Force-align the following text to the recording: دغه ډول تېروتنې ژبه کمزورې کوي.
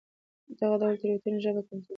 دغه 0.59 0.75
ډول 0.81 0.95
تېروتنې 1.01 1.39
ژبه 1.45 1.61
کمزورې 1.67 1.79
کوي. 1.83 1.89